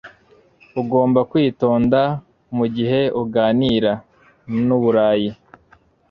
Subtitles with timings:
[0.81, 2.01] Ugomba kwitonda
[2.57, 3.91] mugihe uganira
[4.65, 5.29] nu Burayi.